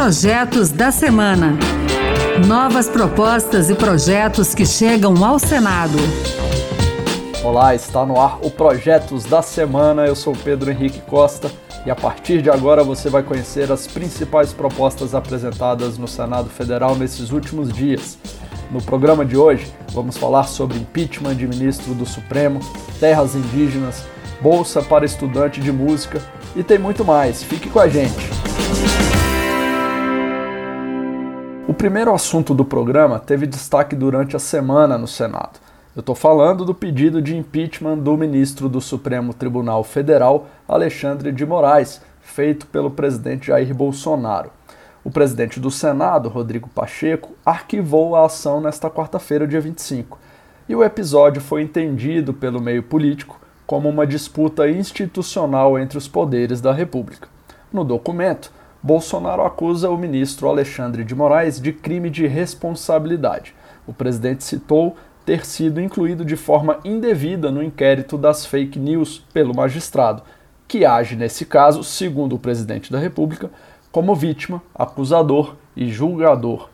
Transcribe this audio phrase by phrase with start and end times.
[0.00, 1.58] Projetos da Semana.
[2.46, 5.98] Novas propostas e projetos que chegam ao Senado.
[7.42, 10.06] Olá, está no ar o Projetos da Semana.
[10.06, 11.50] Eu sou Pedro Henrique Costa
[11.84, 16.94] e a partir de agora você vai conhecer as principais propostas apresentadas no Senado Federal
[16.94, 18.16] nesses últimos dias.
[18.70, 22.60] No programa de hoje, vamos falar sobre impeachment de ministro do Supremo,
[23.00, 24.04] terras indígenas,
[24.40, 26.22] bolsa para estudante de música
[26.54, 27.42] e tem muito mais.
[27.42, 28.38] Fique com a gente.
[31.78, 35.60] O primeiro assunto do programa teve destaque durante a semana no Senado.
[35.94, 41.46] Eu estou falando do pedido de impeachment do ministro do Supremo Tribunal Federal, Alexandre de
[41.46, 44.50] Moraes, feito pelo presidente Jair Bolsonaro.
[45.04, 50.18] O presidente do Senado, Rodrigo Pacheco, arquivou a ação nesta quarta-feira, dia 25,
[50.68, 53.38] e o episódio foi entendido pelo meio político
[53.68, 57.28] como uma disputa institucional entre os poderes da República.
[57.72, 58.50] No documento,
[58.82, 63.54] Bolsonaro acusa o ministro Alexandre de Moraes de crime de responsabilidade.
[63.86, 69.54] O presidente citou ter sido incluído de forma indevida no inquérito das fake news pelo
[69.54, 70.22] magistrado,
[70.66, 73.50] que age nesse caso, segundo o presidente da República,
[73.90, 76.70] como vítima, acusador e julgador.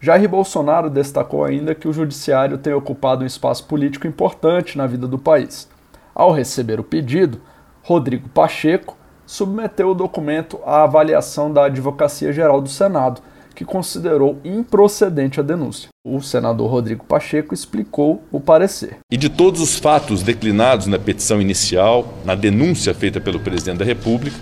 [0.00, 5.08] Jair Bolsonaro destacou ainda que o judiciário tem ocupado um espaço político importante na vida
[5.08, 5.68] do país.
[6.14, 7.40] Ao receber o pedido,
[7.82, 8.96] Rodrigo Pacheco,
[9.28, 13.20] submeteu o documento à avaliação da Advocacia Geral do Senado,
[13.54, 15.90] que considerou improcedente a denúncia.
[16.02, 18.96] O senador Rodrigo Pacheco explicou o parecer.
[19.12, 23.84] E de todos os fatos declinados na petição inicial, na denúncia feita pelo presidente da
[23.84, 24.38] República,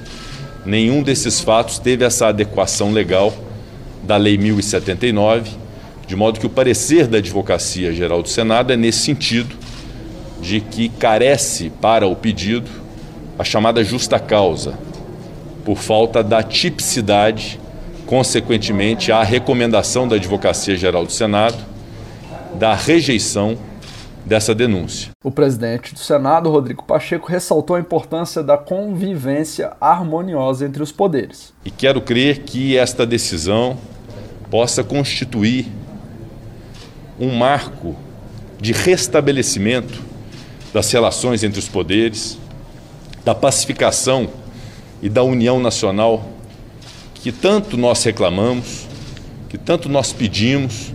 [0.64, 3.34] nenhum desses fatos teve essa adequação legal
[4.04, 5.50] da Lei 1079,
[6.06, 9.56] de modo que o parecer da Advocacia Geral do Senado é nesse sentido,
[10.40, 12.85] de que carece para o pedido
[13.38, 14.74] a chamada justa causa,
[15.64, 17.60] por falta da tipicidade,
[18.06, 21.56] consequentemente, à recomendação da Advocacia Geral do Senado
[22.54, 23.58] da rejeição
[24.24, 25.10] dessa denúncia.
[25.22, 31.52] O presidente do Senado, Rodrigo Pacheco, ressaltou a importância da convivência harmoniosa entre os poderes.
[31.64, 33.76] E quero crer que esta decisão
[34.50, 35.66] possa constituir
[37.20, 37.94] um marco
[38.60, 40.02] de restabelecimento
[40.72, 42.38] das relações entre os poderes,
[43.26, 44.28] da pacificação
[45.02, 46.24] e da união nacional
[47.12, 48.86] que tanto nós reclamamos,
[49.48, 50.94] que tanto nós pedimos,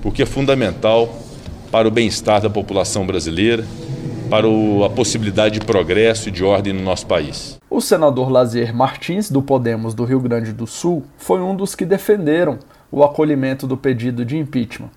[0.00, 1.12] porque é fundamental
[1.72, 3.66] para o bem-estar da população brasileira,
[4.30, 4.46] para
[4.86, 7.58] a possibilidade de progresso e de ordem no nosso país.
[7.68, 11.84] O senador Lazier Martins, do Podemos do Rio Grande do Sul, foi um dos que
[11.84, 12.56] defenderam
[12.88, 14.90] o acolhimento do pedido de impeachment.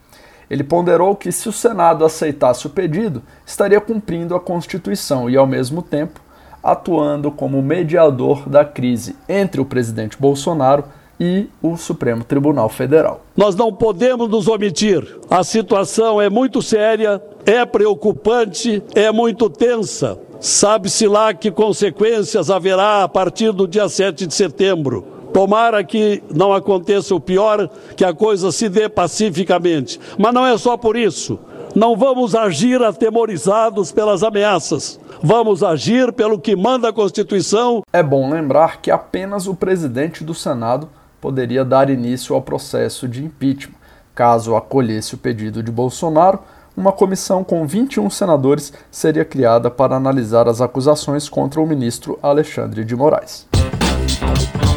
[0.47, 5.47] Ele ponderou que, se o Senado aceitasse o pedido, estaria cumprindo a Constituição e, ao
[5.47, 6.26] mesmo tempo,
[6.63, 10.83] atuando como mediador da crise entre o presidente Bolsonaro
[11.19, 13.21] e o Supremo Tribunal Federal.
[13.35, 15.17] Nós não podemos nos omitir.
[15.29, 20.19] A situação é muito séria, é preocupante, é muito tensa.
[20.39, 25.17] Sabe-se lá que consequências haverá a partir do dia 7 de setembro.
[25.33, 29.99] Tomara que não aconteça o pior, que a coisa se dê pacificamente.
[30.17, 31.39] Mas não é só por isso.
[31.77, 34.99] Não vamos agir atemorizados pelas ameaças.
[35.21, 37.83] Vamos agir pelo que manda a Constituição.
[37.93, 40.89] É bom lembrar que apenas o presidente do Senado
[41.21, 43.75] poderia dar início ao processo de impeachment.
[44.15, 46.39] Caso acolhesse o pedido de Bolsonaro,
[46.75, 52.83] uma comissão com 21 senadores seria criada para analisar as acusações contra o ministro Alexandre
[52.83, 53.47] de Moraes.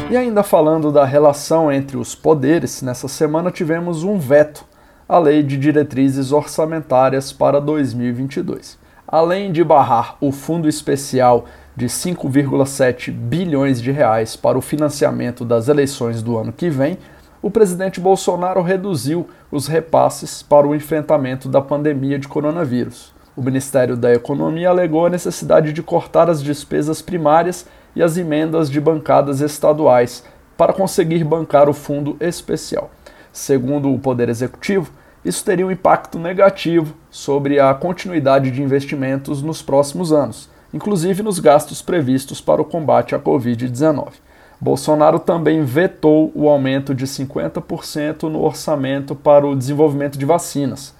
[0.07, 4.69] E ainda falando da relação entre os poderes, nessa semana tivemos um veto
[5.11, 8.79] a Lei de Diretrizes Orçamentárias para 2022.
[9.05, 15.67] Além de barrar o fundo especial de 5,7 bilhões de reais para o financiamento das
[15.67, 16.97] eleições do ano que vem,
[17.41, 23.13] o presidente Bolsonaro reduziu os repasses para o enfrentamento da pandemia de coronavírus.
[23.35, 28.69] O Ministério da Economia alegou a necessidade de cortar as despesas primárias e as emendas
[28.69, 30.23] de bancadas estaduais
[30.55, 32.89] para conseguir bancar o fundo especial.
[33.33, 34.91] Segundo o Poder Executivo,
[35.23, 41.39] isso teria um impacto negativo sobre a continuidade de investimentos nos próximos anos, inclusive nos
[41.39, 44.13] gastos previstos para o combate à Covid-19.
[44.59, 50.93] Bolsonaro também vetou o aumento de 50% no orçamento para o desenvolvimento de vacinas.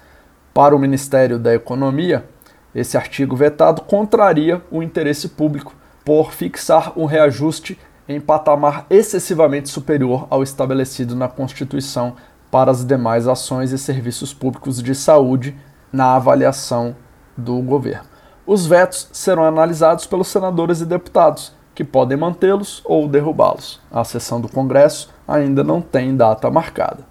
[0.54, 2.26] Para o Ministério da Economia,
[2.74, 7.78] esse artigo vetado contraria o interesse público por fixar um reajuste
[8.08, 12.16] em patamar excessivamente superior ao estabelecido na Constituição
[12.52, 15.56] para as demais ações e serviços públicos de saúde
[15.92, 16.96] na avaliação
[17.36, 18.12] do governo.
[18.46, 23.80] Os vetos serão analisados pelos senadores e deputados, que podem mantê-los ou derrubá-los.
[23.90, 27.06] A sessão do Congresso ainda não tem data marcada.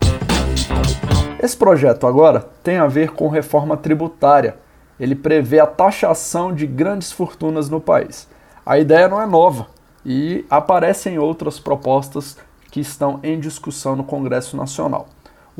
[1.43, 4.57] Esse projeto agora tem a ver com reforma tributária.
[4.99, 8.29] Ele prevê a taxação de grandes fortunas no país.
[8.67, 9.67] A ideia não é nova
[10.05, 12.37] e aparece em outras propostas
[12.71, 15.09] que estão em discussão no Congresso Nacional.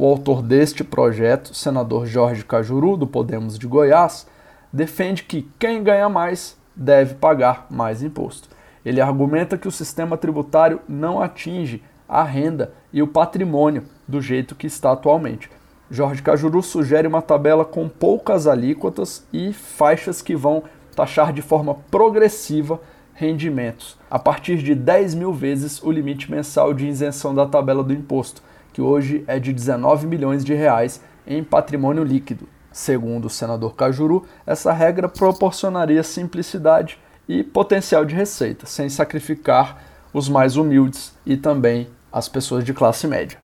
[0.03, 4.27] O autor deste projeto, senador Jorge Cajuru, do Podemos de Goiás,
[4.73, 8.49] defende que quem ganha mais deve pagar mais imposto.
[8.83, 14.55] Ele argumenta que o sistema tributário não atinge a renda e o patrimônio do jeito
[14.55, 15.51] que está atualmente.
[15.91, 20.63] Jorge Cajuru sugere uma tabela com poucas alíquotas e faixas que vão
[20.97, 22.81] taxar de forma progressiva
[23.13, 27.93] rendimentos, a partir de 10 mil vezes o limite mensal de isenção da tabela do
[27.93, 32.49] imposto, que hoje é de 19 milhões de reais em patrimônio líquido.
[32.73, 39.83] Segundo o senador Cajuru, essa regra proporcionaria simplicidade e potencial de receita, sem sacrificar
[40.13, 43.39] os mais humildes e também as pessoas de classe média.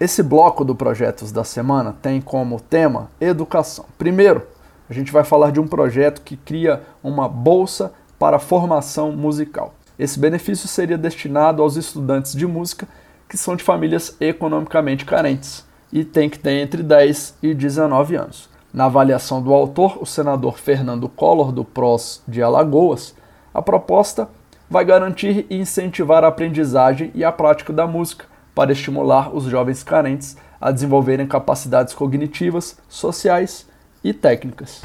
[0.00, 3.86] Esse bloco do Projetos da Semana tem como tema educação.
[3.96, 4.42] Primeiro,
[4.88, 9.74] a gente vai falar de um projeto que cria uma bolsa para formação musical.
[9.98, 12.88] Esse benefício seria destinado aos estudantes de música
[13.28, 18.48] que são de famílias economicamente carentes e tem que ter entre 10 e 19 anos.
[18.72, 23.14] Na avaliação do autor, o senador Fernando Collor, do PROS de Alagoas,
[23.52, 24.28] a proposta
[24.68, 29.84] vai garantir e incentivar a aprendizagem e a prática da música para estimular os jovens
[29.84, 33.68] carentes a desenvolverem capacidades cognitivas, sociais
[34.02, 34.80] e técnicas.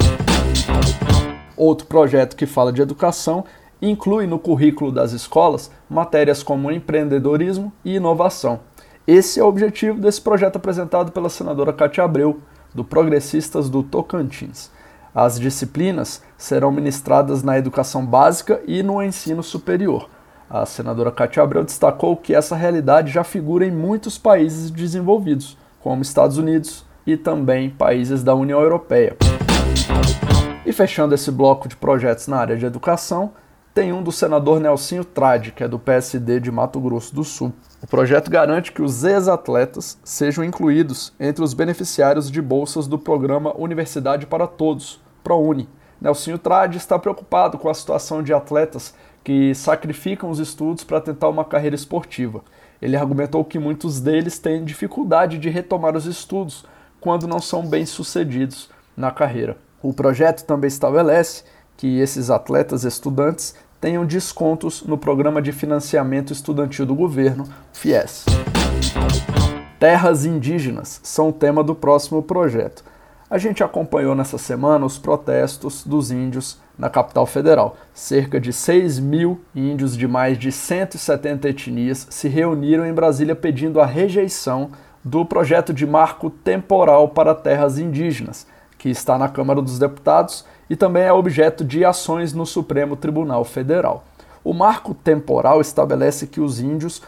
[1.56, 3.44] Outro projeto que fala de educação
[3.80, 8.60] inclui no currículo das escolas matérias como empreendedorismo e inovação.
[9.06, 12.40] Esse é o objetivo desse projeto apresentado pela senadora Cátia Abreu,
[12.74, 14.70] do Progressistas do Tocantins.
[15.14, 20.08] As disciplinas serão ministradas na educação básica e no ensino superior.
[20.48, 26.02] A senadora Cátia Abreu destacou que essa realidade já figura em muitos países desenvolvidos, como
[26.02, 29.16] Estados Unidos e também países da União Europeia.
[30.64, 33.32] E fechando esse bloco de projetos na área de educação,
[33.72, 37.52] tem um do senador Nelsinho Trade, que é do PSD de Mato Grosso do Sul.
[37.82, 43.56] O projeto garante que os ex-atletas sejam incluídos entre os beneficiários de bolsas do programa
[43.56, 45.68] Universidade para Todos, ProUni.
[46.00, 51.28] Nelsinho Trade está preocupado com a situação de atletas que sacrificam os estudos para tentar
[51.28, 52.42] uma carreira esportiva.
[52.82, 56.64] Ele argumentou que muitos deles têm dificuldade de retomar os estudos
[57.00, 59.56] quando não são bem-sucedidos na carreira.
[59.82, 61.44] O projeto também estabelece
[61.80, 68.26] que esses atletas estudantes tenham descontos no programa de financiamento estudantil do governo, FIES.
[69.78, 72.84] Terras indígenas são o tema do próximo projeto.
[73.30, 77.78] A gente acompanhou nessa semana os protestos dos índios na capital federal.
[77.94, 83.80] Cerca de 6 mil índios de mais de 170 etnias se reuniram em Brasília pedindo
[83.80, 84.70] a rejeição
[85.02, 88.46] do projeto de marco temporal para terras indígenas,
[88.80, 93.44] que está na Câmara dos Deputados e também é objeto de ações no Supremo Tribunal
[93.44, 94.04] Federal.
[94.42, 97.02] O marco temporal estabelece que os índios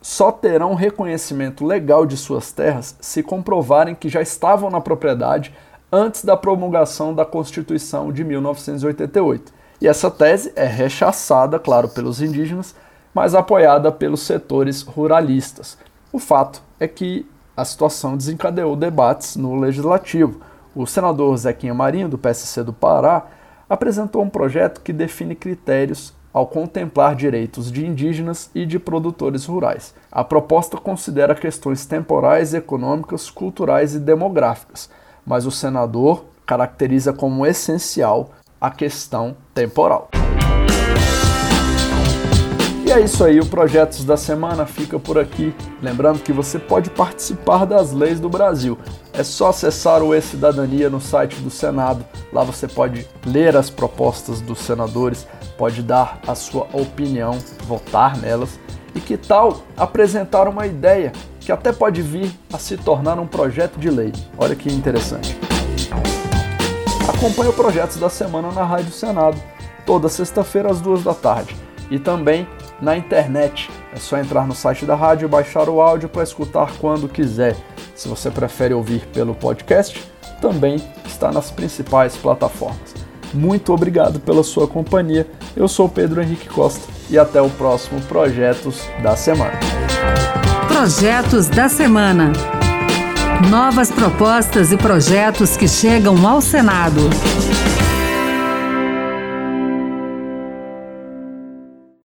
[0.00, 5.54] só terão reconhecimento legal de suas terras se comprovarem que já estavam na propriedade
[5.92, 9.52] antes da promulgação da Constituição de 1988.
[9.82, 12.74] E essa tese é rechaçada, claro, pelos indígenas,
[13.12, 15.76] mas apoiada pelos setores ruralistas.
[16.10, 20.40] O fato é que a situação desencadeou debates no legislativo.
[20.78, 23.26] O senador Zequinha Marinho, do PSC do Pará,
[23.68, 29.92] apresentou um projeto que define critérios ao contemplar direitos de indígenas e de produtores rurais.
[30.08, 34.88] A proposta considera questões temporais, econômicas, culturais e demográficas,
[35.26, 38.30] mas o senador caracteriza como essencial
[38.60, 40.08] a questão temporal.
[42.88, 45.54] E é isso aí, o Projetos da Semana fica por aqui.
[45.82, 48.78] Lembrando que você pode participar das leis do Brasil.
[49.12, 52.02] É só acessar o E-Cidadania no site do Senado.
[52.32, 55.28] Lá você pode ler as propostas dos senadores,
[55.58, 58.58] pode dar a sua opinião, votar nelas.
[58.94, 63.78] E que tal apresentar uma ideia que até pode vir a se tornar um projeto
[63.78, 64.14] de lei?
[64.38, 65.38] Olha que interessante.
[67.06, 69.38] Acompanhe o Projetos da Semana na Rádio Senado,
[69.84, 71.54] toda sexta-feira às duas da tarde.
[71.90, 72.46] E também
[72.80, 73.70] na internet.
[73.92, 77.56] É só entrar no site da rádio e baixar o áudio para escutar quando quiser.
[77.94, 80.04] Se você prefere ouvir pelo podcast,
[80.40, 82.94] também está nas principais plataformas.
[83.34, 85.26] Muito obrigado pela sua companhia.
[85.56, 89.58] Eu sou Pedro Henrique Costa e até o próximo Projetos da Semana.
[90.68, 92.32] Projetos da Semana.
[93.50, 97.00] Novas propostas e projetos que chegam ao Senado.